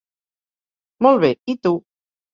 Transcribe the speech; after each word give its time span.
“Molt 1.07 1.21
bé, 1.27 1.31
i 1.55 1.59
tu? 1.67 1.75